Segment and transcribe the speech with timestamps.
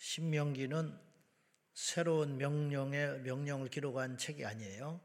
[0.00, 0.98] 신명기는
[1.74, 4.98] 새로운 명령의 명령을 기록한 책이 아니에요.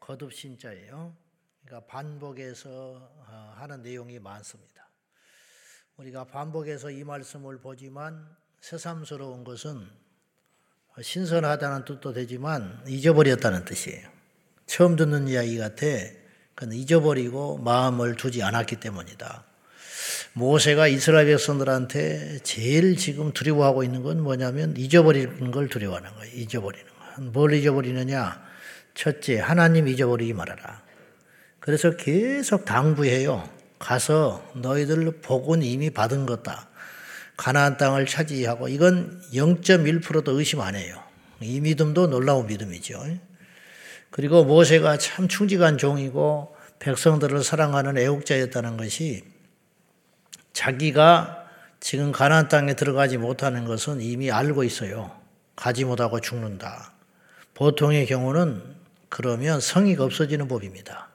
[0.00, 1.14] 거듭 신자예요.
[1.62, 4.88] 그러니까 반복해서 어, 하는 내용이 많습니다.
[5.98, 9.86] 우리가 반복해서 이 말씀을 보지만 새삼스러운 것은
[11.00, 14.10] 신선하다는 뜻도 되지만 잊어버렸다는 뜻이에요.
[14.64, 15.86] 처음 듣는 이야기 같아.
[16.54, 19.49] 그건 잊어버리고 마음을 두지 않았기 때문이다.
[20.32, 26.34] 모세가 이스라엘 백성들한테 제일 지금 두려워하고 있는 건 뭐냐면 잊어버리는 걸 두려워하는 거예요.
[26.34, 27.22] 잊어버리는 거.
[27.22, 28.42] 뭘 잊어버리느냐?
[28.94, 30.82] 첫째, 하나님 잊어버리지 말아라.
[31.58, 33.48] 그래서 계속 당부해요.
[33.78, 36.68] 가서 너희들 복은 이미 받은 거다.
[37.36, 41.02] 가나안 땅을 차지하고 이건 0.1%도 의심 안 해요.
[41.40, 43.02] 이 믿음도 놀라운 믿음이죠.
[44.10, 49.22] 그리고 모세가 참 충직한 종이고 백성들을 사랑하는 애국자였다는 것이
[50.60, 51.46] 자기가
[51.80, 55.10] 지금 가나안 땅에 들어가지 못하는 것은 이미 알고 있어요.
[55.56, 56.92] 가지 못하고 죽는다.
[57.54, 58.62] 보통의 경우는
[59.08, 61.08] 그러면 성의가 없어지는 법입니다.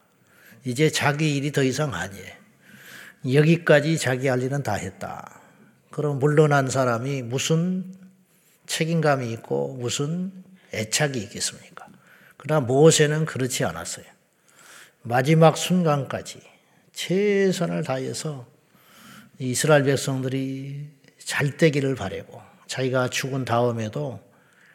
[0.64, 2.34] 이제 자기 일이 더 이상 아니에요.
[3.36, 5.40] 여기까지 자기 할 일은 다 했다.
[5.92, 7.94] 그럼 물러난 사람이 무슨
[8.66, 10.32] 책임감이 있고 무슨
[10.74, 11.86] 애착이 있겠습니까?
[12.38, 14.06] 그러나 모세는 그렇지 않았어요.
[15.04, 16.42] 마지막 순간까지
[16.94, 18.55] 최선을 다해서
[19.39, 24.19] 이스라엘 백성들이 잘 되기를 바라고 자기가 죽은 다음에도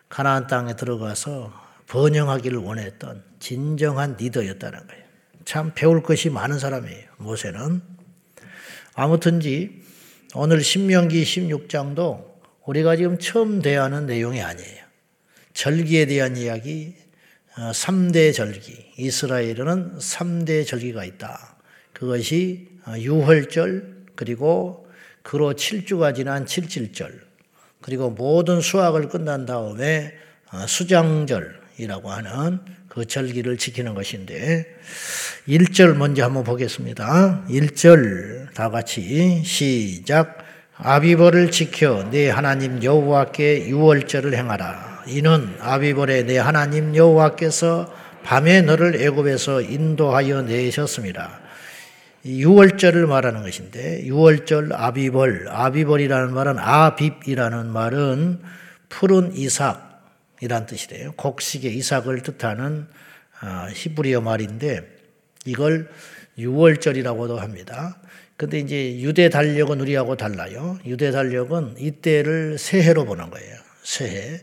[0.08, 1.52] 가나안 땅에 들어가서
[1.86, 5.04] 번영하기를 원했던 진정한 리더였다는 거예요.
[5.44, 7.08] 참 배울 것이 많은 사람이에요.
[7.18, 7.82] 모세는
[8.94, 9.82] 아무튼지
[10.34, 12.30] 오늘 신명기 16장도
[12.66, 14.84] 우리가 지금 처음 대하는 내용이 아니에요.
[15.54, 16.94] 절기에 대한 이야기,
[17.56, 18.92] 3대 어, 절기.
[18.96, 21.56] 이스라엘에는 3대 절기가 있다.
[21.92, 24.86] 그것이 어, 유월절, 그리고
[25.22, 27.10] 그로 7주가 지난 77절,
[27.80, 30.12] 그리고 모든 수학을 끝난 다음에
[30.52, 32.58] 어, 수장절이라고 하는
[32.90, 34.66] 그 절기를 지키는 것인데
[35.48, 37.46] 1절 먼저 한번 보겠습니다.
[37.48, 40.36] 1절 다 같이 시작
[40.76, 45.04] 아비벌을 지켜 내 하나님 여호와께 유월절을 행하라.
[45.06, 47.90] 이는 아비벌의 내 하나님 여호와께서
[48.22, 51.40] 밤에 너를 애굽에서 인도하여 내셨습니다.
[52.24, 58.40] 6월절을 말하는 것인데 6월절 아비벌 아비벌이라는 말은 아빕이라는 말은
[58.88, 61.12] 푸른 이삭이란 뜻이래요.
[61.16, 62.86] 곡식의 이삭을 뜻하는
[63.40, 64.82] 아, 히브리어 말인데
[65.46, 65.88] 이걸
[66.38, 67.98] 6월절이라고도 합니다.
[68.36, 70.78] 근데 이제 유대 달력은 우리하고 달라요.
[70.86, 73.56] 유대 달력은 이때를 새해로 보는 거예요.
[73.82, 74.40] 새해.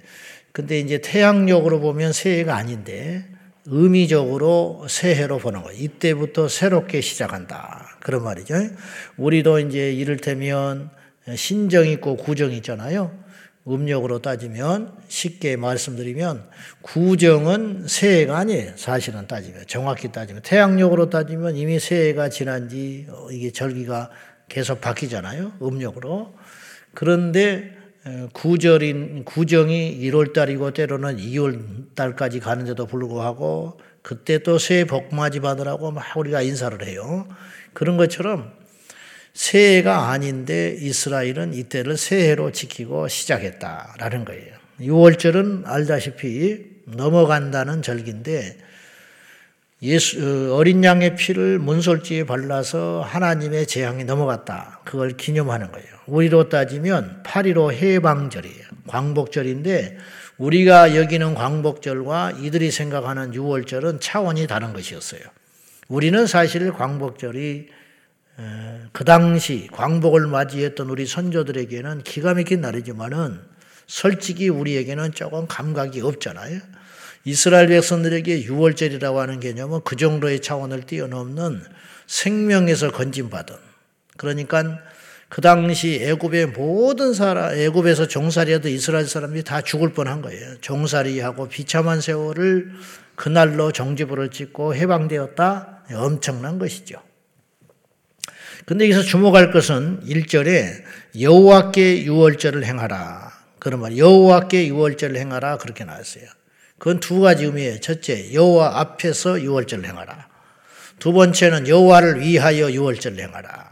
[0.52, 3.26] 근데 이제 태양력으로 보면 새해가 아닌데
[3.70, 5.78] 의미적으로 새해로 보는 거예요.
[5.82, 7.98] 이때부터 새롭게 시작한다.
[8.00, 8.56] 그런 말이죠.
[9.18, 10.90] 우리도 이제 이를테면
[11.36, 13.12] 신정 있고 구정 있잖아요.
[13.68, 16.50] 음력으로 따지면 쉽게 말씀드리면
[16.82, 18.72] 구정은 새해가 아니에요.
[18.78, 24.10] 사실은 따지면 정확히 따지면 태양력으로 따지면 이미 새해가 지난지 어, 이게 절기가
[24.48, 25.52] 계속 바뀌잖아요.
[25.62, 26.34] 음력으로.
[26.94, 27.77] 그런데
[28.34, 35.92] 구절인 구정이 1월 달이고 때로는 2월 달까지 가는데도 불구하고 그때 또 새해 복 맞이 받으라고
[35.92, 37.28] 막 우리가 인사를 해요.
[37.74, 38.54] 그런 것처럼
[39.34, 44.56] 새해가 아닌데 이스라엘은 이때를 새해로 지키고 시작했다라는 거예요.
[44.80, 48.58] 6월절은 알다시피 넘어간다는 절기인데
[49.84, 54.82] 예수, 어, 어린 양의 피를 문솔지에 발라서 하나님의 재앙이 넘어갔다.
[54.84, 55.88] 그걸 기념하는 거예요.
[56.08, 58.66] 우리로 따지면 8.15 해방절이에요.
[58.88, 59.98] 광복절인데
[60.38, 65.22] 우리가 여기는 광복절과 이들이 생각하는 6월절은 차원이 다른 것이었어요.
[65.88, 67.70] 우리는 사실 광복절이
[68.40, 73.42] 어, 그 당시 광복을 맞이했던 우리 선조들에게는 기가 막힌 날이지만은
[73.86, 76.60] 솔직히 우리에게는 조금 감각이 없잖아요.
[77.28, 81.62] 이스라엘 백성들에게 유월절이라고 하는 개념은 그 정도의 차원을 뛰어넘는
[82.08, 83.54] 생명에서 건진받은
[84.16, 84.80] 그러니까
[85.28, 90.56] 그 당시 애굽의 모든 사람 애굽에서 종살이하던 이스라엘 사람들이 다 죽을 뻔한 거예요.
[90.62, 92.72] 종살이하고 비참한 세월을
[93.16, 95.84] 그날로 정지부를 찍고 해방되었다.
[95.96, 97.02] 엄청난 것이죠.
[98.66, 100.82] 근데 여기서 주목할 것은 1절에
[101.20, 103.34] 여호와께 유월절을 행하라.
[103.60, 106.38] 그런 말 여호와께 유월절을 행하라 그렇게 나왔어요.
[106.78, 107.80] 그건 두 가지 의미예요.
[107.80, 110.28] 첫째, 여호와 앞에서 유월절 행하라.
[111.00, 113.72] 두 번째는 여호와를 위하여 유월절 행하라.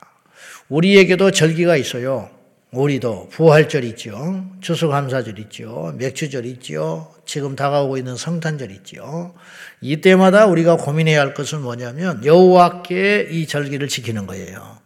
[0.70, 2.30] 우리에게도 절기가 있어요.
[2.72, 4.46] 우리도 부활절 있죠.
[4.60, 5.94] 추수감사절 있죠.
[5.98, 7.14] 맥주절 있죠.
[7.26, 9.34] 지금 다가오고 있는 성탄절 있죠.
[9.80, 14.78] 이때마다 우리가 고민해야 할 것은 뭐냐면 여호와께 이 절기를 지키는 거예요.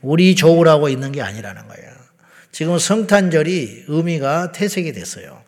[0.00, 1.90] 우리 좋으라고 있는 게 아니라는 거예요.
[2.52, 5.43] 지금 성탄절이 의미가 퇴색이 됐어요.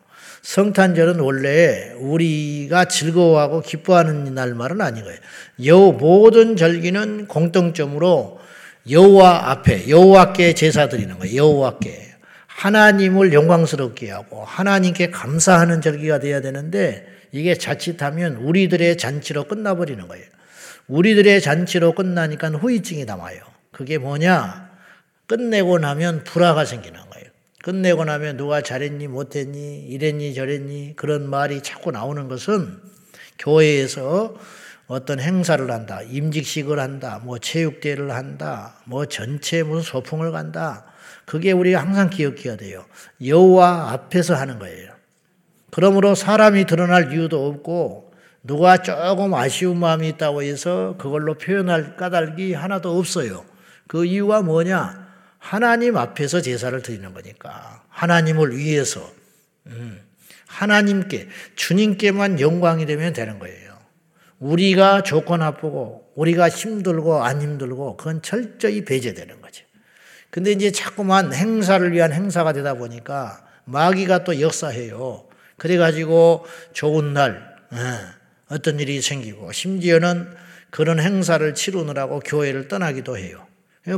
[0.47, 5.19] 성탄절은 원래 우리가 즐거워하고 기뻐하는 날 말은 아닌 거예요.
[5.65, 8.39] 여 모든 절기는 공통점으로
[8.89, 11.35] 여호와 앞에 여호와께 제사 드리는 거예요.
[11.35, 12.13] 여호와께
[12.47, 20.25] 하나님을 영광스럽게 하고 하나님께 감사하는 절기가 돼야 되는데 이게 자칫하면 우리들의 잔치로 끝나버리는 거예요.
[20.87, 23.41] 우리들의 잔치로 끝나니까 후유증이 남아요.
[23.73, 24.69] 그게 뭐냐?
[25.27, 27.26] 끝내고 나면 불화가 생기는 거예요.
[27.67, 32.79] 끝내고 나면 누가 잘했니, 못했니, 이랬니, 저랬니, 그런 말이 자꾸 나오는 것은
[33.39, 34.37] 교회에서
[34.87, 40.85] 어떤 행사를 한다, 임직식을 한다, 뭐 체육대회를 한다, 뭐 전체 무슨 소풍을 간다.
[41.25, 42.85] 그게 우리가 항상 기억해야 돼요.
[43.21, 44.93] 여호와 앞에서 하는 거예요.
[45.69, 48.13] 그러므로 사람이 드러날 이유도 없고
[48.43, 53.43] 누가 조금 아쉬운 마음이 있다고 해서 그걸로 표현할 까닭이 하나도 없어요.
[53.87, 55.06] 그 이유가 뭐냐?
[55.39, 57.83] 하나님 앞에서 제사를 드리는 거니까.
[57.89, 59.11] 하나님을 위해서.
[59.67, 60.01] 음,
[60.47, 63.77] 하나님께, 주님께만 영광이 되면 되는 거예요.
[64.39, 69.65] 우리가 조건 나쁘고, 우리가 힘들고 안 힘들고, 그건 철저히 배제되는 거죠.
[70.29, 75.27] 근데 이제 자꾸만 행사를 위한 행사가 되다 보니까 마귀가 또 역사해요.
[75.57, 77.77] 그래가지고 좋은 날, 예,
[78.49, 80.27] 어떤 일이 생기고, 심지어는
[80.69, 83.45] 그런 행사를 치르느라고 교회를 떠나기도 해요.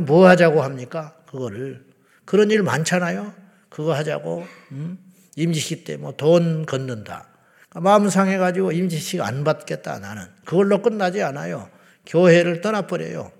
[0.02, 1.14] 뭐 하자고 합니까?
[1.30, 1.84] 그거를.
[2.24, 3.32] 그런 일 많잖아요.
[3.68, 4.44] 그거 하자고.
[4.72, 4.98] 음?
[5.36, 7.28] 임지식 때 뭐 돈 걷는다.
[7.76, 10.24] 마음 상해가지고 임지식 안 받겠다, 나는.
[10.44, 11.68] 그걸로 끝나지 않아요.
[12.06, 13.30] 교회를 떠나버려요.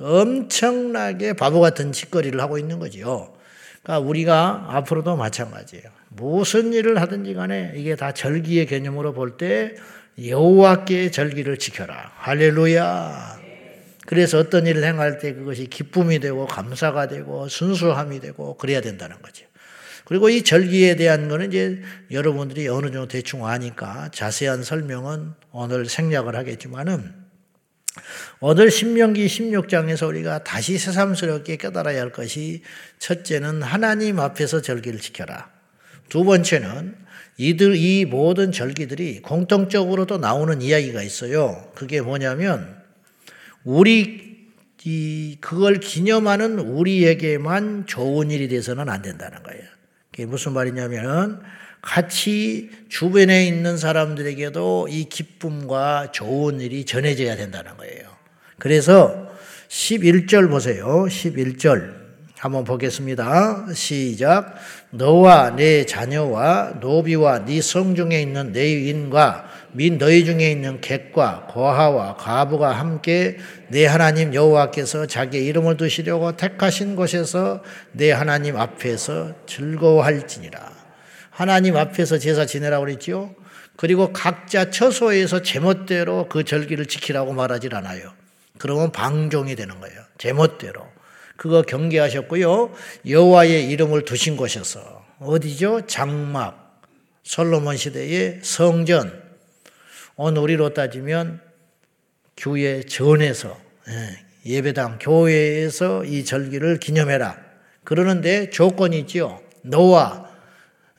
[0.00, 3.34] 엄청나게 바보 같은 짓거리를 하고 있는 거지요.
[3.82, 5.84] 그러니까 우리가 앞으로도 마찬가지예요.
[6.10, 9.74] 무슨 일을 하든지 간에 이게 다 절기의 개념으로 볼 때
[10.24, 12.12] 여호와께 절기를 지켜라.
[12.16, 13.41] 할렐루야.
[14.12, 19.46] 그래서 어떤 일을 행할 때 그것이 기쁨이 되고 감사가 되고 순수함이 되고 그래야 된다는 거죠.
[20.04, 21.80] 그리고 이 절기에 대한 거는 이제
[22.10, 27.10] 여러분들이 어느 정도 대충 아니까 자세한 설명은 오늘 생략을 하겠지만은
[28.40, 32.62] 오늘 신명기 16장에서 우리가 다시 새삼스럽게 깨달아야 할 것이
[32.98, 35.48] 첫째는 하나님 앞에서 절기를 지켜라.
[36.10, 36.96] 두 번째는
[37.38, 41.72] 이들 이 모든 절기들이 공통적으로도 나오는 이야기가 있어요.
[41.74, 42.81] 그게 뭐냐면
[43.64, 44.32] 우리
[44.84, 49.62] 이 그걸 기념하는 우리에게만 좋은 일이 돼서는 안 된다는 거예요.
[50.10, 51.40] 그게 무슨 말이냐면
[51.80, 58.08] 같이 주변에 있는 사람들에게도 이 기쁨과 좋은 일이 전해져야 된다는 거예요.
[58.58, 59.28] 그래서
[59.68, 60.86] 11절 보세요.
[61.08, 62.02] 11절.
[62.38, 63.66] 한번 보겠습니다.
[63.72, 64.56] 시작.
[64.90, 72.16] 너와 내 자녀와 노비와 네 성중에 있는 내 인과 민 너희 중에 있는 객과 고하와
[72.16, 73.38] 과부가 함께
[73.68, 80.72] 내 하나님 여호와께서 자기 이름을 두시려고 택하신 곳에서 내 하나님 앞에서 즐거워할지니라.
[81.30, 83.34] 하나님 앞에서 제사 지내라고 그랬죠.
[83.76, 88.12] 그리고 각자 처소에서 제멋대로 그 절기를 지키라고 말하질 않아요.
[88.58, 90.02] 그러면 방종이 되는 거예요.
[90.18, 90.86] 제멋대로.
[91.36, 92.72] 그거 경계하셨고요.
[93.08, 95.86] 여호와의 이름을 두신 곳에서 어디죠?
[95.86, 96.80] 장막,
[97.22, 99.21] 솔로몬 시대의 성전.
[100.16, 101.40] 오늘 우리로 따지면
[102.36, 107.38] 교회 전에서 예, 예배당 교회에서 이 절기를 기념해라.
[107.84, 109.42] 그러는데 조건이 있죠.
[109.62, 110.30] 너와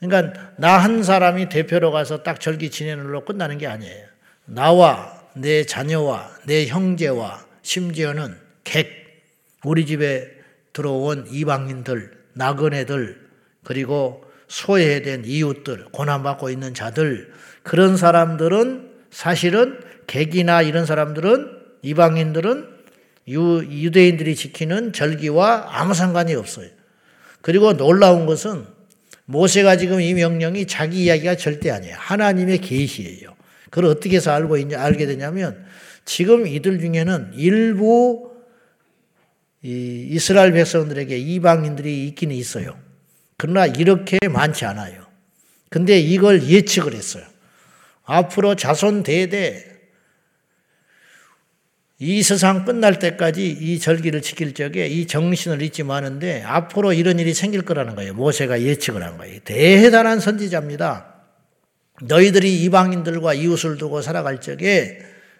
[0.00, 4.06] 그러니까 나 한 사람이 대표로 가서 딱 절기 지내는 걸로 끝나는 게 아니에요.
[4.46, 8.88] 나와 내 자녀와 내 형제와 심지어는 객,
[9.64, 10.30] 우리 집에
[10.72, 13.28] 들어온 이방인들, 나그네들,
[13.64, 19.78] 그리고 소외된 이웃들, 고난받고 있는 자들, 그런 사람들은 사실은
[20.08, 21.48] 객이나 이런 사람들은
[21.82, 22.68] 이방인들은
[23.28, 26.68] 유, 유대인들이 지키는 절기와 아무 상관이 없어요.
[27.40, 28.66] 그리고 놀라운 것은
[29.26, 31.94] 모세가 지금 이 명령이 자기 이야기가 절대 아니에요.
[31.96, 33.36] 하나님의 계시예요.
[33.70, 35.64] 그걸 어떻게 해서 알고 있냐, 알게 되냐면
[36.04, 38.32] 지금 이들 중에는 일부
[39.62, 42.76] 이 이스라엘 백성들에게 이방인들이 있기는 있어요.
[43.36, 45.06] 그러나 이렇게 많지 않아요.
[45.70, 47.24] 근데 이걸 예측을 했어요.
[48.04, 49.74] 앞으로 자손 대대
[51.98, 57.32] 이 세상 끝날 때까지 이 절기를 지킬 적에 이 정신을 잊지 마는데 앞으로 이런 일이
[57.32, 58.14] 생길 거라는 거예요.
[58.14, 59.40] 모세가 예측을 한 거예요.
[59.44, 61.14] 대단한 선지자입니다.
[62.02, 64.98] 너희들이 이방인들과 이웃을 두고 살아갈 적에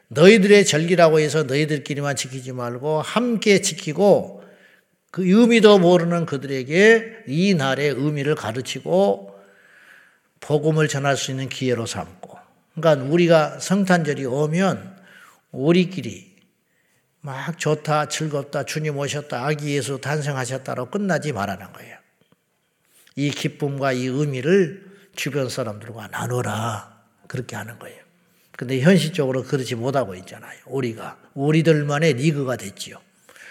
[0.08, 4.44] 너희들의 절기라고 해서 너희들끼리만 지키지 말고 함께 지키고
[5.10, 9.34] 그 의미도 모르는 그들에게 이 날의 의미를 가르치고
[10.40, 12.33] 복음을 전할 수 있는 기회로 삼고
[12.74, 14.96] 그러니까 우리가 성탄절이 오면
[15.52, 16.34] 우리끼리
[17.20, 21.96] 막 좋다, 즐겁다, 주님 오셨다, 아기 예수 탄생하셨다로 끝나지 말라는 거예요.
[23.16, 27.02] 이 기쁨과 이 의미를 주변 사람들과 나누라.
[27.28, 28.02] 그렇게 하는 거예요.
[28.56, 30.58] 근데 현실적으로 그렇지 못하고 있잖아요.
[30.66, 31.18] 우리가.
[31.34, 33.00] 우리들만의 리그가 됐지요.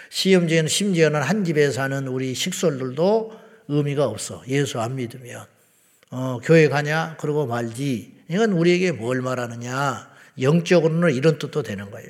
[0.09, 3.39] 시험제는 심지어는 한 집에 사는 우리 식솔들도
[3.69, 4.43] 의미가 없어.
[4.47, 5.45] 예수 안 믿으면.
[6.11, 7.17] 어, 교회 가냐?
[7.19, 8.22] 그러고 말지.
[8.33, 10.11] 이건 우리에게 뭘 말하느냐?
[10.41, 12.09] 영적으로는 이런 뜻도 되는 거예요.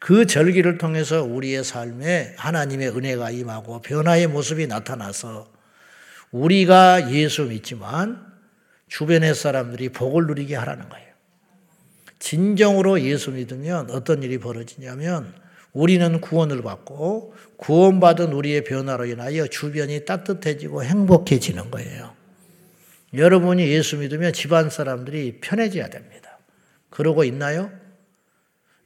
[0.00, 5.52] 그 절기를 통해서 우리의 삶에 하나님의 은혜가 임하고 변화의 모습이 나타나서
[6.30, 8.26] 우리가 예수 믿지만
[8.88, 11.08] 주변의 사람들이 복을 누리게 하라는 거예요.
[12.20, 15.34] 진정으로 예수 믿으면 어떤 일이 벌어지냐면
[15.72, 22.17] 우리는 구원을 받고 구원받은 우리의 변화로 인하여 주변이 따뜻해지고 행복해지는 거예요.
[23.14, 26.38] 여러분이 예수 믿으면 집안 사람들이 편해져야 됩니다.
[26.90, 27.70] 그러고 있나요?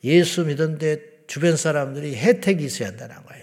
[0.05, 3.43] 예수 믿은데 주변 사람들이 혜택이 있어야 한다는 거예요.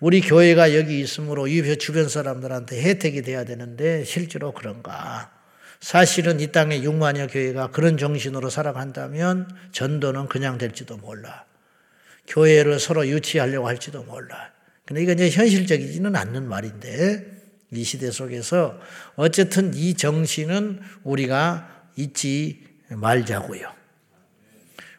[0.00, 5.32] 우리 교회가 여기 있으므로 이 주변 사람들한테 혜택이 돼야 되는데 실제로 그런가?
[5.80, 11.44] 사실은 이 땅에 6만여 교회가 그런 정신으로 살아간다면 전도는 그냥 될지도 몰라.
[12.26, 14.52] 교회를 서로 유치하려고 할지도 몰라.
[14.84, 17.35] 근데 이건 이제 현실적이지는 않는 말인데
[17.72, 18.78] 이 시대 속에서
[19.16, 23.72] 어쨌든 이 정신은 우리가 잊지 말자고요.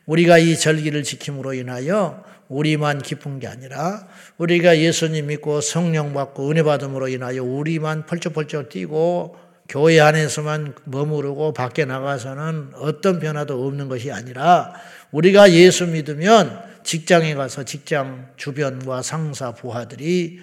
[0.05, 4.07] 우리가 이 절기를 지킴으로 인하여 우리만 기쁜 게 아니라
[4.37, 9.35] 우리가 예수님 믿고 성령 받고 은혜 받음으로 인하여 우리만 펄쩍펄쩍 뛰고
[9.69, 14.73] 교회 안에서만 머무르고 밖에 나가서는 어떤 변화도 없는 것이 아니라
[15.11, 20.39] 우리가 예수 믿으면 직장에 가서 직장 주변과 상사 부하들이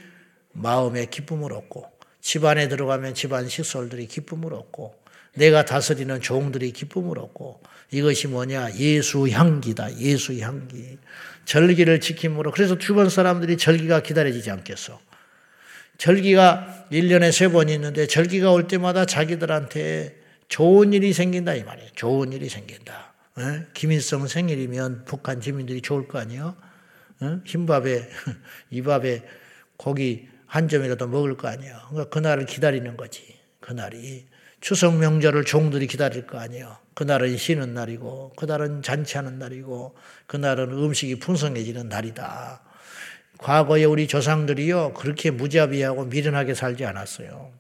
[0.53, 1.94] 마음에 기쁨을 얻고
[2.25, 4.95] 집안에 들어가면 집안 식솔들이 기쁨을 얻고
[5.35, 10.97] 내가 다스리는 종들이 기쁨을 얻고 이것이 뭐냐 예수 향기다 예수 향기
[11.45, 14.99] 절기를 지킴으로 그래서 주변 사람들이 절기가 기다려지지 않겠어
[15.99, 20.17] 절기가 1년에 세 번 있는데 절기가 올 때마다 자기들한테
[20.49, 21.91] 좋은 일이 생긴다 이 말이에요.
[21.95, 23.13] 좋은 일이 생긴다.
[23.39, 23.67] 에?
[23.75, 26.57] 김일성 생일이면 북한 주민들이 좋을 거 아니에요?
[27.23, 27.27] 에?
[27.45, 28.09] 흰밥에
[28.71, 29.23] 이 밥에
[29.77, 31.77] 고기 한 점이라도 먹을 거 아니에요.
[31.89, 33.25] 그러니까 그날을 기다리는 거지.
[33.59, 34.29] 그날이
[34.61, 36.77] 추석 명절을 종들이 기다릴 거 아니에요.
[36.95, 39.97] 그날은 쉬는 날이고 그날은 잔치하는 날이고
[40.29, 42.63] 그날은 음식이 풍성해지는 날이다.
[43.39, 47.51] 과거에 우리 조상들이요, 그렇게 무자비하고 미련하게 살지 않았어요.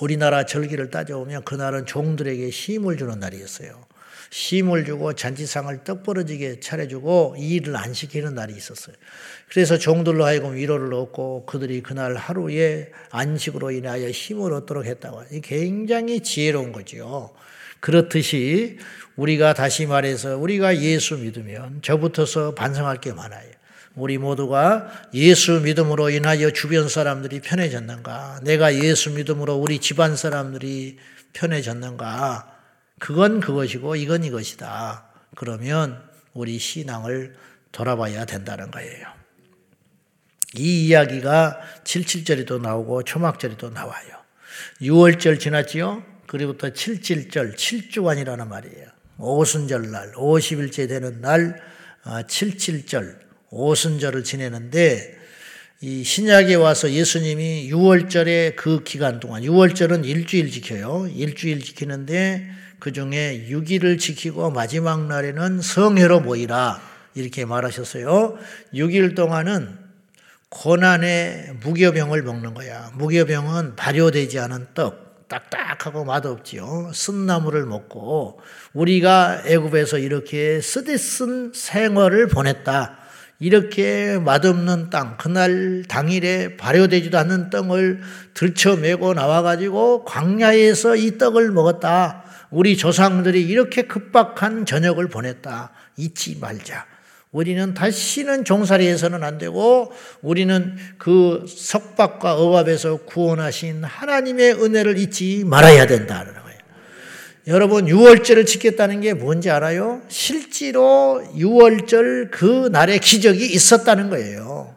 [0.00, 3.86] 우리나라 절기를 따져보면 그날은 종들에게 힘을 주는 날이었어요.
[4.32, 8.96] 힘을 주고 잔치상을 떡벌어지게 차려주고 이 일을 안 시키는 날이 있었어요.
[9.50, 15.24] 그래서 종들로 하여금 위로를 얻고 그들이 그날 하루에 안식으로 인하여 힘을 얻도록 했다고.
[15.42, 17.34] 굉장히 지혜로운 거죠.
[17.80, 18.78] 그렇듯이
[19.16, 23.50] 우리가 다시 말해서 우리가 예수 믿으면 저부터서 반성할 게 많아요.
[23.94, 28.40] 우리 모두가 예수 믿음으로 인하여 주변 사람들이 편해졌는가?
[28.44, 30.96] 내가 예수 믿음으로 우리 집안 사람들이
[31.34, 32.51] 편해졌는가?
[33.02, 35.06] 그건 그것이고 이건 이것이다.
[35.34, 36.00] 그러면
[36.34, 37.34] 우리 신앙을
[37.72, 39.08] 돌아봐야 된다는 거예요.
[40.56, 44.18] 이 이야기가 77절에도 나오고 초막절에도 나와요.
[44.82, 46.04] 6월절 지났지요?
[46.28, 48.86] 그리고부터 77절, 7주간이라는 말이에요.
[49.18, 51.60] 오순절날, 50일째 되는 날,
[52.04, 55.18] 77절, 아, 오순절을 지내는데
[55.80, 61.08] 이 신약에 와서 예수님이 6월절에 그 기간 동안 6월절은 일주일 지켜요.
[61.12, 66.80] 일주일 지키는데 그 중에 6일을 지키고 마지막 날에는 성회로 모이라
[67.14, 68.36] 이렇게 말하셨어요.
[68.74, 69.78] 6일 동안은
[70.48, 72.90] 고난의 무교병을 먹는 거야.
[72.94, 76.90] 무교병은 발효되지 않은 떡, 딱딱하고 맛없지요.
[76.92, 78.40] 쓴나물을 먹고
[78.72, 82.98] 우리가 애굽에서 이렇게 쓰디쓴 생활을 보냈다.
[83.38, 88.00] 이렇게 맛없는 땅, 그날 당일에 발효되지도 않는 떡을
[88.34, 92.31] 들쳐매고 나와가지고 광야에서 이 떡을 먹었다.
[92.52, 95.72] 우리 조상들이 이렇게 급박한 저녁을 보냈다.
[95.96, 96.86] 잊지 말자.
[97.32, 99.90] 우리는 다시는 종살이에서는 안 되고
[100.20, 106.24] 우리는 그 석박과 억압에서 구원하신 하나님의 은혜를 잊지 말아야 된다.
[107.48, 110.02] 여러분 6월절을 지켰다는 게 뭔지 알아요?
[110.06, 114.76] 실제로 6월절 그 날의 기적이 있었다는 거예요.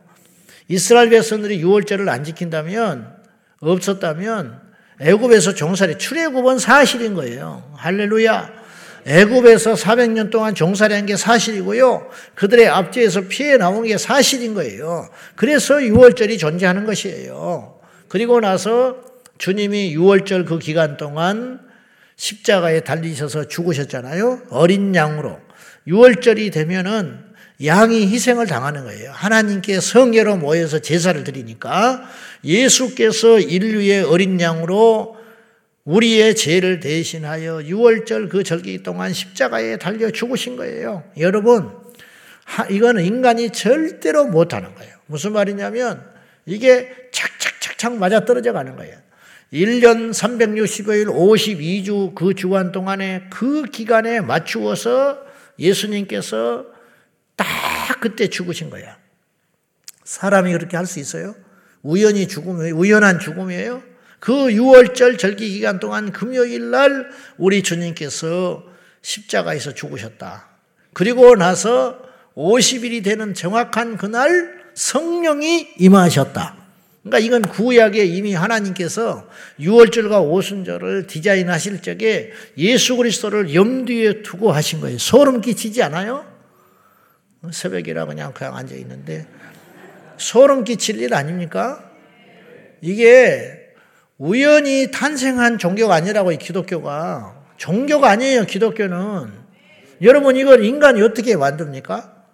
[0.67, 3.15] 이스라엘 백성들이 6월절을 안 지킨다면
[3.59, 4.64] 없었다면
[4.99, 7.63] 애굽에서 종살이 출애굽은 사실인 거예요.
[7.75, 8.65] 할렐루야.
[9.05, 12.09] 애굽에서 400년 동안 종살이한 게 사실이고요.
[12.33, 15.09] 그들의 앞뒤에서 피해 나온 게 사실인 거예요.
[15.35, 17.79] 그래서 6월절이 존재하는 것이에요.
[18.07, 18.97] 그리고 나서
[19.37, 21.59] 주님이 6월절 그 기간 동안
[22.15, 24.43] 십자가에 달리셔서 죽으셨잖아요.
[24.49, 25.39] 어린 양으로.
[25.87, 27.25] 6월절이 되면은
[27.63, 29.11] 양이 희생을 당하는 거예요.
[29.13, 32.03] 하나님께 성례로 모여서 제사를 드리니까
[32.45, 35.17] 예수께서 인류의 어린 양으로
[35.83, 41.03] 우리의 죄를 대신하여 6월절 그 절기 동안 십자가에 달려 죽으신 거예요.
[41.19, 41.71] 여러분,
[42.69, 44.95] 이거는 인간이 절대로 못하는 거예요.
[45.07, 46.03] 무슨 말이냐면
[46.45, 48.97] 이게 착착착착 맞아 떨어져 가는 거예요.
[49.53, 55.19] 1년 365일 52주 그 주간 동안에 그 기간에 맞추어서
[55.59, 56.65] 예수님께서
[57.35, 57.47] 딱
[58.01, 58.97] 그때 죽으신 거야.
[60.03, 61.35] 사람이 그렇게 할 수 있어요?
[61.85, 62.75] 우연히 죽음이에요?
[62.75, 63.83] 우연한 죽음이에요?
[64.19, 68.63] 그 6월절 절기 기간 동안 금요일 날 우리 주님께서
[69.03, 70.49] 십자가에서 죽으셨다.
[70.93, 71.99] 그리고 나서
[72.35, 76.55] 50일이 되는 정확한 그날 성령이 임하셨다.
[77.03, 84.97] 그러니까 이건 구약에 이미 하나님께서 6월절과 오순절을 디자인하실 적에 예수 그리스도를 염두에 두고 하신 거예요.
[84.97, 86.25] 소름 끼치지 않아요?
[87.51, 89.27] 새벽이라 그냥 그냥 앉아 있는데
[90.17, 91.91] 소름 끼칠 일 아닙니까?
[92.81, 93.65] 이게
[94.17, 98.45] 우연히 탄생한 종교가 아니라고 이 기독교가 종교가 아니에요.
[98.45, 99.31] 기독교는
[100.01, 102.25] 여러분 이걸 인간이 어떻게 만듭니까?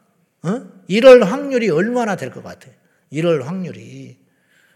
[0.44, 0.62] 어?
[0.88, 2.74] 이럴 확률이 얼마나 될 것 같아요?
[3.10, 4.18] 이럴 확률이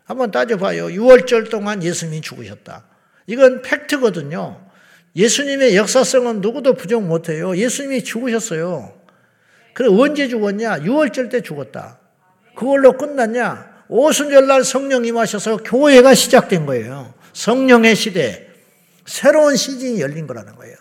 [0.06, 0.88] 한번 따져봐요.
[0.88, 2.86] 6월절 동안 예수님이 죽으셨다.
[3.28, 4.62] 이건 팩트거든요.
[5.16, 7.56] 예수님의 역사성은 누구도 부정 못해요.
[7.58, 8.94] 예수님이 죽으셨어요.
[9.74, 10.80] 그래 언제 죽었냐?
[10.82, 12.00] 6월절 때 죽었다.
[12.56, 13.86] 그걸로 끝났냐?
[13.88, 17.14] 오순절날 성령 임하셔서 교회가 시작된 거예요.
[17.34, 18.48] 성령의 시대.
[19.06, 20.76] 새로운 시즌이 열린 거라는 거예요.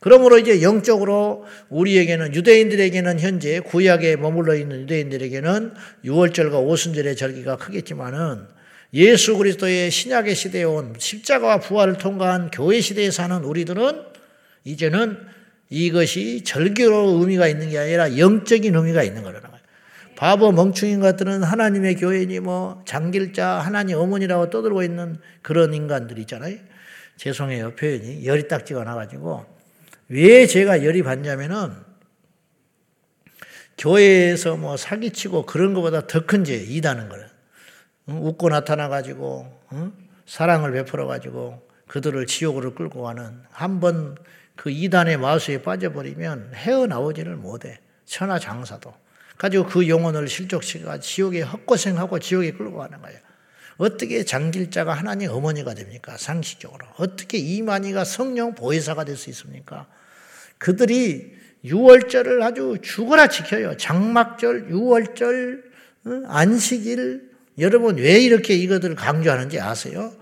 [0.00, 8.46] 그러므로 이제 영적으로 우리에게는 유대인들에게는 현재 구약에 머물러 있는 유대인들에게는 6월절과 오순절의 절기가 크겠지만은
[8.94, 14.02] 예수 그리스도의 신약의 시대에 온 십자가와 부활을 통과한 교회 시대에 사는 우리들은
[14.64, 15.18] 이제는
[15.70, 19.55] 이것이 절기로 의미가 있는 게 아니라 영적인 의미가 있는 거라는 거예요.
[20.16, 26.56] 바보 멍충인 것들은 하나님의 교회니 뭐 장길자 하나님 어머니라고 떠들고 있는 그런 인간들 있잖아요.
[27.16, 29.44] 죄송해요 표현이 열이 딱지가 나가지고
[30.08, 31.72] 왜 제가 열이 받냐면은
[33.78, 37.26] 교회에서 뭐 사기치고 그런 것보다 더 큰 죄 이다는 거예요.
[38.06, 39.52] 웃고 나타나 가지고
[40.26, 44.16] 사랑을 베풀어 가지고 그들을 지옥으로 끌고 가는 한 번
[44.56, 47.78] 그 이단의 마수에 빠져버리면 헤어나오지를 못해.
[48.06, 48.94] 천하장사도.
[49.38, 53.18] 가지고 그 영혼을 실족시켜 지옥에 헛고생하고 지옥에 끌고 가는 거예요.
[53.76, 56.16] 어떻게 장길자가 하나님 어머니가 됩니까?
[56.16, 56.86] 상식적으로.
[56.96, 59.86] 어떻게 이만희가 성령 보혜사가 될 수 있습니까?
[60.58, 63.76] 그들이 6월절을 아주 죽어라 지켜요.
[63.76, 65.62] 장막절, 6월절,
[66.26, 67.30] 안식일.
[67.58, 70.12] 여러분 왜 이렇게 이것들을 강조하는지 아세요?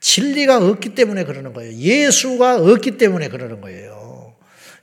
[0.00, 1.72] 진리가 없기 때문에 그러는 거예요.
[1.72, 4.34] 예수가 없기 때문에 그러는 거예요.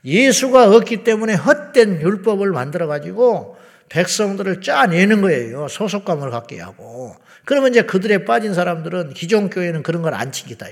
[0.05, 3.56] 예수가 없기 때문에 헛된 율법을 만들어 가지고
[3.89, 5.67] 백성들을 짜내는 거예요.
[5.67, 7.15] 소속감을 갖게 하고.
[7.45, 10.67] 그러면 이제 그들에 빠진 사람들은 기존 교회는 그런 걸 안 지키다.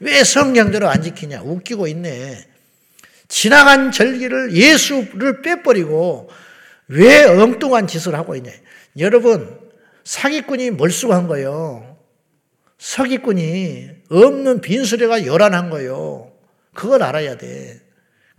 [0.00, 1.42] 왜 성경대로 안 지키냐?
[1.42, 2.46] 웃기고 있네.
[3.28, 6.30] 지나간 절기를 예수를 빼버리고
[6.88, 8.50] 왜 엉뚱한 짓을 하고 있냐?
[8.98, 9.58] 여러분,
[10.04, 11.96] 사기꾼이 몰수한 거예요.
[12.78, 16.32] 서기꾼이 없는 빈수레가 요란한 거예요.
[16.74, 17.80] 그걸 알아야 돼.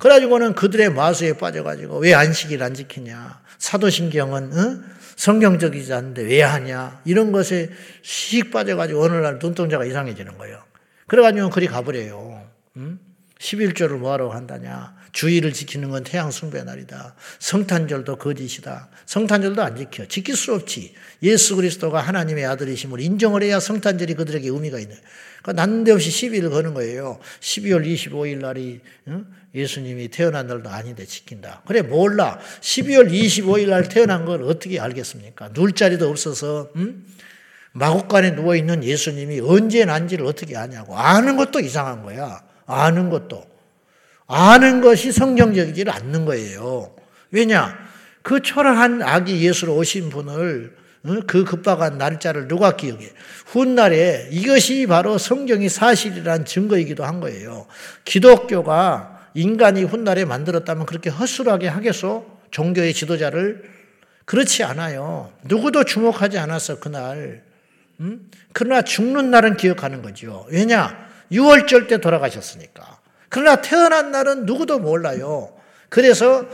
[0.02, 3.40] 그래가지고는 그들의 마수에 빠져가지고 왜 안식일 안 지키냐.
[3.60, 4.84] 사도신경은 어?
[5.16, 7.02] 성경적이지 않은데 왜 하냐.
[7.06, 7.70] 이런 것에
[8.02, 10.64] 씩 빠져가지고 어느 날 눈동자가 이상해지는 거예요.
[11.06, 12.50] 그래가지고 그리 가버려요.
[12.78, 13.00] 응?
[13.40, 14.96] 11조를 뭐하러 한다냐.
[15.12, 17.14] 주의를 지키는 건 태양 숭배 날이다.
[17.38, 18.90] 성탄절도 거짓이다.
[19.06, 20.08] 성탄절도 안 지켜.
[20.08, 20.96] 지킬 수 없지.
[21.22, 24.96] 예수 그리스도가 하나님의 아들이심을 인정을 해야 성탄절이 그들에게 의미가 있는.
[25.44, 27.20] 그러니까 난데없이 시비를 거는 거예요.
[27.42, 28.82] 12월 25일 날이
[29.54, 31.62] 예수님이 태어난 날도 아닌데 지킨다.
[31.66, 32.40] 그래 몰라.
[32.62, 35.54] 12월 25일 날 태어난 걸 어떻게 알겠습니까?
[35.54, 37.06] 눌 자리도 없어서 음?
[37.74, 42.42] 마곡간에 누워 있는 예수님이 언제 난지를 어떻게 아냐고 아는 것도 이상한 거야.
[42.66, 43.46] 아는 것도.
[44.28, 46.96] 아는 것이 성경적이지 않는 거예요.
[47.32, 47.78] 왜냐?
[48.22, 50.76] 그 초라한 아기 예수로 오신 분을
[51.28, 53.10] 그 급박한 날짜를 누가 기억해?
[53.48, 57.66] 훗날에 이것이 바로 성경이 사실이란 증거이기도 한 거예요.
[58.06, 62.40] 기독교가 인간이 훗날에 만들었다면 그렇게 허술하게 하겠소?
[62.52, 63.64] 종교의 지도자를?
[64.26, 65.32] 그렇지 않아요.
[65.44, 67.44] 누구도 주목하지 않았어, 그날.
[68.00, 68.30] 음?
[68.54, 70.46] 그러나 죽는 날은 기억하는 거죠.
[70.50, 71.08] 왜냐?
[71.32, 73.00] 6월절 때 돌아가셨으니까.
[73.30, 75.54] 그러나 태어난 날은 누구도 몰라요.
[75.90, 76.46] 그래서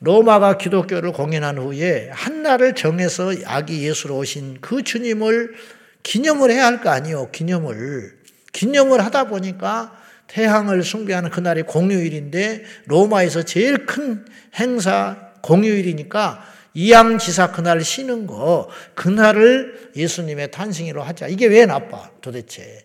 [0.00, 5.54] 로마가 기독교를 공인한 후에 한 날을 정해서 아기 예수로 오신 그 주님을
[6.02, 7.30] 기념을 해야 할 거 아니요.
[7.32, 8.18] 기념을.
[8.52, 9.96] 기념을 하다 보니까
[10.34, 14.24] 태양을 숭배하는 그날이 공휴일인데 로마에서 제일 큰
[14.56, 16.44] 행사 공휴일이니까
[16.74, 21.28] 이양지사 그날 쉬는 거 그날을 예수님의 탄생일로 하자.
[21.28, 22.84] 이게 왜 나빠 도대체?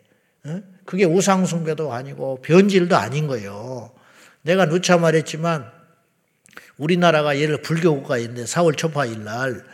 [0.86, 3.94] 그게 우상 숭배도 아니고 변질도 아닌 거예요.
[4.44, 5.66] 내가 누차 말했지만
[6.78, 9.66] 우리나라가 예를 불교 국가인데 4월 초파일 날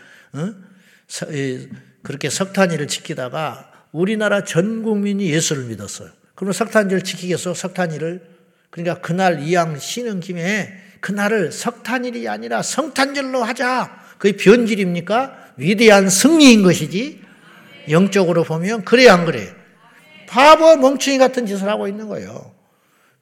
[2.04, 6.10] 그렇게 석탄일을 지키다가 우리나라 전 국민이 예수를 믿었어요.
[6.36, 7.54] 그러면 석탄절 지키겠어?
[7.54, 8.22] 석탄일을?
[8.70, 14.04] 그러니까 그날 이양 쉬는 김에 그날을 석탄일이 아니라 성탄절로 하자.
[14.18, 15.54] 그게 변질입니까?
[15.58, 17.22] 위대한 승리인 것이지.
[17.90, 19.54] 영적으로 보면 그래 안 그래?
[20.28, 22.54] 바보 멍충이 같은 짓을 하고 있는 거예요.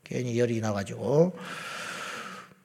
[0.04, 1.38] 괜히 열이 나가지고.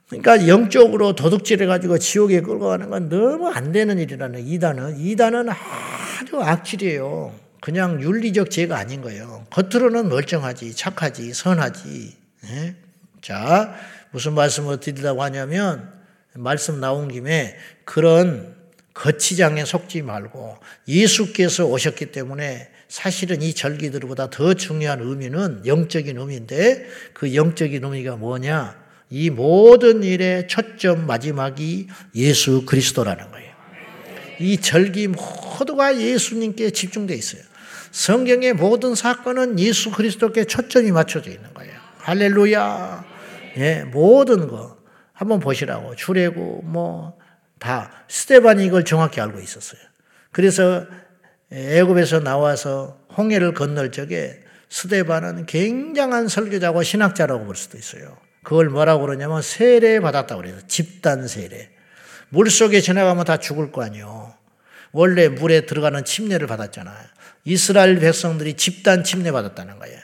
[0.08, 4.98] 그러니까 영적으로 도둑질 해 가지고 지옥에 끌고 가는 건 너무 안 되는 일이라는 이단은.
[4.98, 7.47] 이단은 아주 악질이에요.
[7.60, 9.46] 그냥 윤리적 죄가 아닌 거예요.
[9.50, 12.16] 겉으로는 멀쩡하지, 착하지, 선하지.
[12.42, 12.76] 네?
[13.20, 13.74] 자,
[14.10, 15.92] 무슨 말씀을 드리려고 하냐면,
[16.34, 18.56] 말씀 나온 김에 그런
[18.94, 20.56] 거치장에 속지 말고
[20.88, 28.88] 예수께서 오셨기 때문에 사실은 이 절기들보다 더 중요한 의미는 영적인 의미인데 그 영적인 의미가 뭐냐?
[29.10, 33.48] 이 모든 일의 초점 마지막이 예수 그리스도라는 거예요.
[34.40, 37.42] 이 절기 모두가 예수님께 집중되어 있어요.
[37.90, 41.72] 성경의 모든 사건은 예수 그리스도께 초점이 맞춰져 있는 거예요.
[41.98, 43.04] 할렐루야.
[43.58, 44.78] 예, 모든 거
[45.12, 45.96] 한번 보시라고.
[45.96, 49.80] 출애고 뭐다 스테반이 이걸 정확히 알고 있었어요.
[50.30, 50.86] 그래서
[51.50, 58.16] 애굽에서 나와서 홍해를 건널 적에 스데반은 굉장한 설교자고 신학자라고 볼 수도 있어요.
[58.42, 60.56] 그걸 뭐라고 그러냐면 세례 받았다고 그래요.
[60.68, 61.70] 집단 세례.
[62.30, 64.34] 물 속에 지나가면 다 죽을 거 아니에요.
[64.92, 66.96] 원래 물에 들어가는 침례를 받았잖아요.
[67.48, 69.98] 이스라엘 백성들이 집단 침례 받았다는 거예요.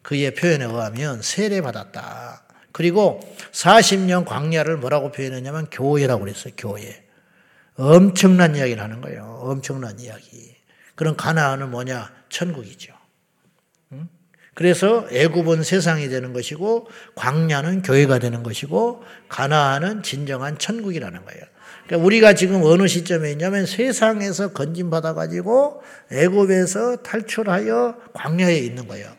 [0.00, 2.44] 그의 표현에 의하면 세례 받았다.
[2.72, 3.20] 그리고
[3.52, 6.54] 40년 광야를 뭐라고 표현했냐면 교회라고 그랬어요.
[6.56, 7.04] 교회.
[7.74, 9.38] 엄청난 이야기를 하는 거예요.
[9.42, 10.56] 엄청난 이야기.
[10.94, 12.10] 그런 가나안은 뭐냐?
[12.30, 12.94] 천국이죠.
[14.54, 21.44] 그래서 애굽은 세상이 되는 것이고 광야는 교회가 되는 것이고 가나안은 진정한 천국이라는 거예요.
[21.88, 29.10] 그러니까 우리가 지금 어느 시점에 있냐면 세상에서 건진 받아 가지고 애굽에서 탈출하여 광야에 있는 거예요.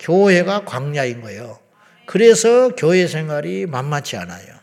[0.00, 1.58] 교회가 광야인 거예요.
[2.06, 4.58] 그래서 교회 생활이 만만치 않아요.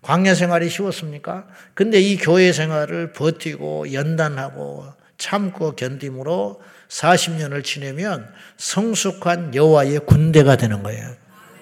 [0.00, 1.46] 광야 생활이 쉬웠습니까?
[1.74, 4.86] 근데 이 교회 생활을 버티고 연단하고
[5.18, 11.14] 참고 견딤으로 40년을 지내면 성숙한 여호와의 군대가 되는 거예요.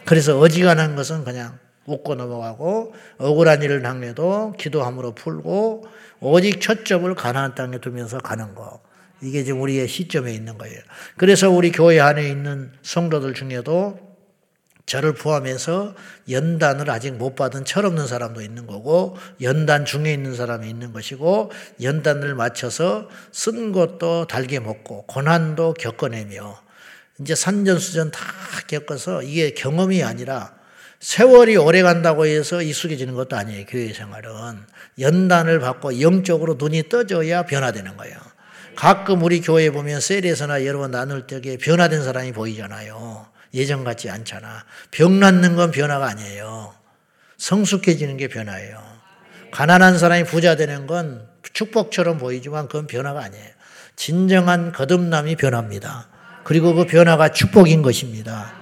[0.05, 5.87] 그래서 어지간한 것은 그냥 웃고 넘어가고 억울한 일을 당해도 기도함으로 풀고
[6.21, 8.81] 오직 초점을 가나안 땅에 두면서 가는 거.
[9.21, 10.81] 이게 지금 우리의 시점에 있는 거예요.
[11.17, 14.09] 그래서 우리 교회 안에 있는 성도들 중에도
[14.89, 15.95] 저를 포함해서
[16.31, 21.51] 연단을 아직 못 받은 철없는 사람도 있는 거고 연단 중에 있는 사람이 있는 것이고
[21.83, 26.63] 연단을 맞춰서 쓴 것도 달게 먹고 고난도 겪어내며
[27.21, 28.21] 이제 산전수전 다
[28.67, 30.58] 겪어서 이게 경험이 아니라
[31.01, 33.67] 세월이 오래 간다고 해서 익숙해지는 것도 아니에요.
[33.67, 34.31] 교회 생활은
[34.99, 38.17] 연단을 받고 영적으로 눈이 떠져야 변화되는 거예요.
[38.75, 43.27] 가끔 우리 교회 보면 셀에서나 여러 번 나눌 때에 변화된 사람이 보이잖아요.
[43.55, 44.65] 예전 같지 않잖아.
[44.91, 46.75] 병 낫는 건 변화가 아니에요.
[47.39, 48.83] 성숙해지는 게 변화예요.
[49.53, 53.49] 가난한 사람이 부자 되는 건 축복처럼 보이지만 그건 변화가 아니에요.
[53.97, 56.09] 진정한 거듭남이 변화입니다.
[56.45, 58.58] 그리고 그 변화가 축복인 것입니다.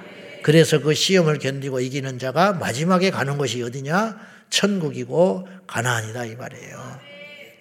[0.47, 4.17] 그래서 그 시험을 견디고 이기는 자가 마지막에 가는 것이 어디냐?
[4.49, 7.01] 천국이고 가나안이다 이 말이에요.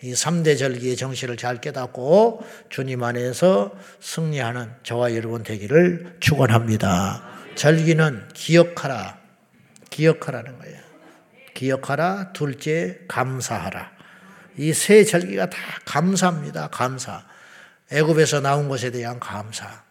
[0.04, 3.72] 이 3대 절기의 정신을 잘 깨닫고 주님 안에서
[4.02, 7.24] 승리하는 저와 여러분 되기를 축원합니다.
[7.56, 9.18] 절기는 기억하라.
[9.90, 10.80] 기억하라는 거예요.
[11.56, 12.34] 기억하라.
[12.34, 13.94] 둘째 감사하라.
[14.60, 16.68] 이 세 절기가 다 감사입니다.
[16.68, 17.26] 감사.
[17.92, 19.82] 애굽에서 나온 것에 대한 감사.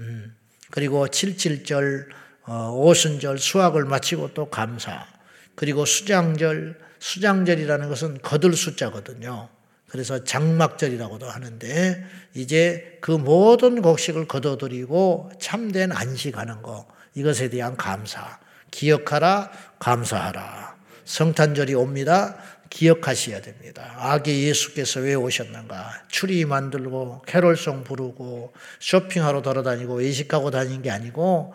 [0.00, 0.36] 음.
[0.70, 5.06] 그리고 칠칠절, 어, 오순절, 수학을 마치고 또 감사.
[5.54, 9.48] 그리고 수장절, 수장절이라는 것은 거들 숫자거든요.
[9.92, 12.02] 그래서 장막절이라고도 하는데
[12.32, 18.38] 이제 그 모든 곡식을 거둬들이고 참된 안식하는 거 이것에 대한 감사
[18.70, 22.38] 기억하라 감사하라 성탄절이 옵니다
[22.70, 23.94] 기억하셔야 됩니다.
[23.98, 26.04] 아기 예수께서 왜 오셨는가?
[26.08, 31.52] 추리 만들고 캐롤송 부르고 쇼핑하러 돌아다니고 외식하고 다닌 게 아니고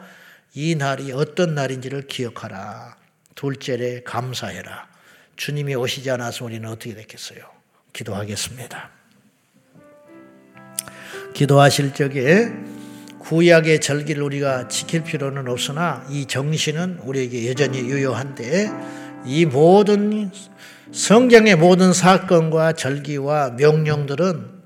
[0.54, 2.96] 이 날이 어떤 날인지를 기억하라.
[3.36, 4.88] 둘째에 감사해라.
[5.36, 7.40] 주님이 오시지 않아서 우리는 어떻게 됐겠어요?
[7.94, 8.90] 기도하겠습니다.
[11.34, 12.52] 기도하실 적에
[13.20, 18.72] 구약의 절기를 우리가 지킬 필요는 없으나 이 정신은 우리에게 여전히 유효한데
[19.26, 20.32] 이 모든
[20.92, 24.57] 성경의 모든 사건과 절기와 명령들은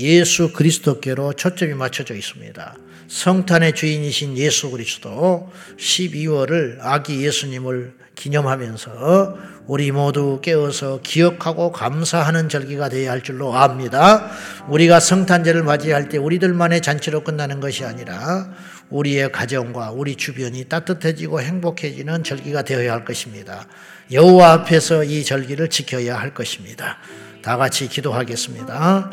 [0.00, 2.76] 예수 그리스도께로 초점이 맞춰져 있습니다.
[3.06, 13.12] 성탄의 주인이신 예수 그리스도 12월을 아기 예수님을 기념하면서 우리 모두 깨어서 기억하고 감사하는 절기가 되어야
[13.12, 14.30] 할 줄로 압니다.
[14.68, 18.50] 우리가 성탄절을 맞이할 때 우리들만의 잔치로 끝나는 것이 아니라
[18.90, 23.66] 우리의 가정과 우리 주변이 따뜻해지고 행복해지는 절기가 되어야 할 것입니다.
[24.10, 26.98] 여호와 앞에서 이 절기를 지켜야 할 것입니다.
[27.42, 29.10] 다 같이 기도하겠습니다.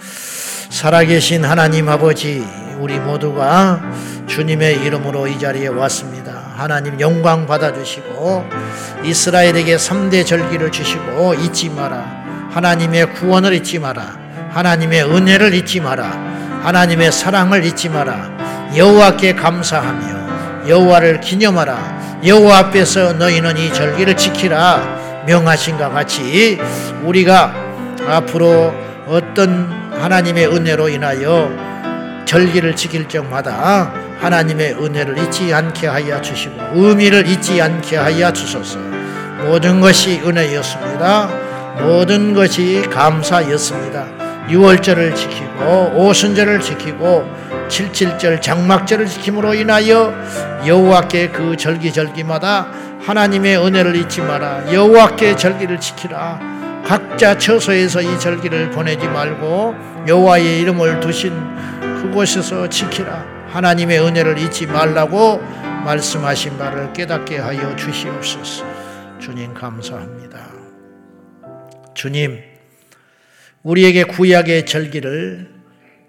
[0.70, 2.46] 살아계신 하나님 아버지,
[2.80, 3.82] 우리 모두가
[4.28, 6.34] 주님의 이름으로 이 자리에 왔습니다.
[6.58, 8.46] 하나님 영광 받아주시고,
[9.06, 12.50] 이스라엘에게 3대 절기를 주시고, 잊지 마라.
[12.52, 14.18] 하나님의 구원을 잊지 마라.
[14.50, 16.62] 하나님의 은혜를 잊지 마라.
[16.64, 18.76] 하나님의 사랑을 잊지 마라.
[18.76, 22.20] 여호와께 감사하며 여호와를 기념하라.
[22.26, 25.24] 여호와 앞에서 너희는 이 절기를 지키라.
[25.28, 26.60] 명하신과 같이
[27.04, 27.67] 우리가
[28.08, 28.74] 앞으로
[29.08, 31.50] 어떤 하나님의 은혜로 인하여
[32.26, 38.80] 절기를 지킬 적마다 하나님의 은혜를 잊지 않게 하여 주시고 의미를 잊지 않게 하여 주소서.
[39.46, 41.30] 모든 것이 은혜였습니다.
[41.82, 44.06] 모든 것이 감사였습니다.
[44.50, 47.30] 6월절을 지키고 오순절을 지키고
[47.68, 50.14] 칠칠절 장막절을 지킴으로 인하여
[50.66, 52.68] 여호와께 그 절기절기마다
[53.06, 54.74] 하나님의 은혜를 잊지 마라.
[54.74, 56.57] 여호와께 절기를 지키라.
[56.88, 59.76] 각자 처소에서 이 절기를 보내지 말고
[60.08, 61.34] 여호와의 이름을 두신
[62.02, 63.48] 그곳에서 지키라.
[63.50, 65.40] 하나님의 은혜를 잊지 말라고
[65.84, 68.66] 말씀하신 바를 깨닫게 하여 주시옵소서.
[69.20, 70.48] 주님 감사합니다.
[71.94, 72.40] 주님,
[73.64, 75.52] 우리에게 구약의 절기를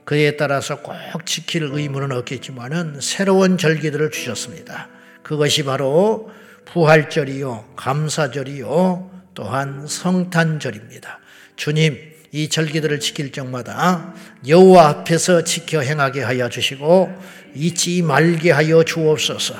[0.04, 4.88] 그에 따라서 꼭 지킬 의무는 없겠지만은 새로운 절기들을 주셨습니다.
[5.24, 6.30] 그것이 바로
[6.66, 11.20] 부활절이요, 감사절이요, 또한 성탄절입니다.
[11.54, 11.96] 주님,
[12.32, 14.12] 이 절기들을 지킬 적마다
[14.44, 17.08] 여호와 앞에서 지켜 행하게 하여 주시고
[17.54, 19.54] 잊지 말게 하여 주옵소서.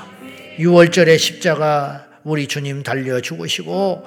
[0.58, 4.04] 6월절에 십자가 우리 주님 달려 죽으시고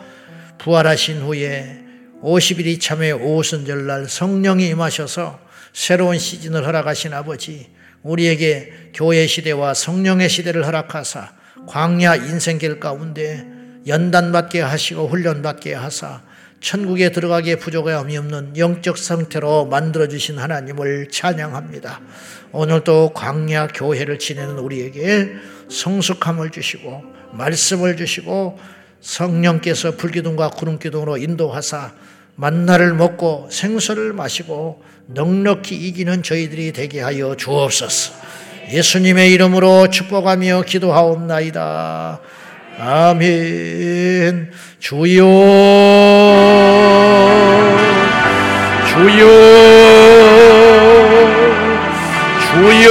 [0.57, 1.85] 부활하신 후에
[2.21, 5.39] 50일이 참회 오순절날 성령이 임하셔서
[5.71, 7.69] 새로운 시즌을 허락하신 아버지
[8.03, 11.31] 우리에게 교회 시대와 성령의 시대를 허락하사
[11.65, 13.47] 광야 인생길 가운데
[13.87, 16.21] 연단받게 하시고 훈련받게 하사
[16.61, 21.99] 천국에 들어가기에 부족함이 없는 영적 상태로 만들어주신 하나님을 찬양합니다.
[22.51, 25.31] 오늘도 광야 교회를 지내는 우리에게
[25.69, 28.59] 성숙함을 주시고 말씀을 주시고
[29.01, 31.93] 성령께서 불기둥과 구름기둥으로 인도하사
[32.35, 38.13] 만나를 먹고 생수를 마시고 넉넉히 이기는 저희들이 되게 하여 주옵소서.
[38.71, 42.21] 예수님의 이름으로 축복하며 기도하옵나이다.
[42.83, 44.49] 아멘.
[44.79, 45.21] 주여,
[48.87, 49.27] 주여,
[52.41, 52.89] 주여.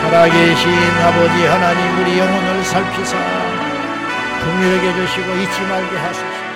[0.00, 0.68] 살아계신
[1.04, 3.16] 아버지 하나님 우리 영혼을 살피사
[4.40, 6.53] 풍요하게 주시고 잊지 말게 하소서.